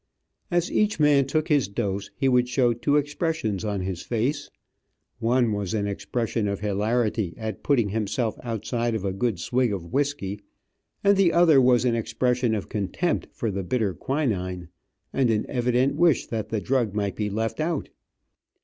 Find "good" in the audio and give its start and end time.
9.13-9.39